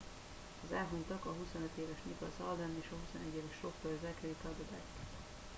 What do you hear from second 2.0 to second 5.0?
nicholas alden és a 21 éves sofőr zachary cuddeback